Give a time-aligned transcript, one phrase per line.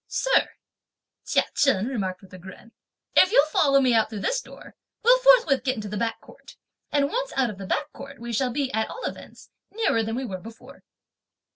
[0.07, 0.49] "Sir,"
[1.27, 2.71] Chia Chen remarked with a grin;
[3.15, 6.55] "if you'll follow me out through this door, we'll forthwith get into the back court;
[6.91, 10.15] and once out of the back court, we shall be, at all events, nearer than
[10.15, 10.81] we were before."